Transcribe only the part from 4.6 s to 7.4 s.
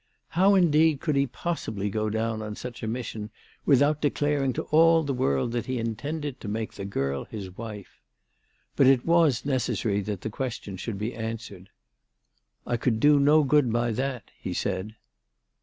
all the world that he in tended to make the girl